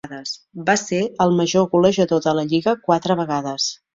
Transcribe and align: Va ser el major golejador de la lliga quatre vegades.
Va 0.69 0.75
ser 0.83 1.01
el 1.25 1.35
major 1.41 1.67
golejador 1.75 2.25
de 2.27 2.35
la 2.39 2.47
lliga 2.55 2.75
quatre 2.89 3.21
vegades. 3.23 3.71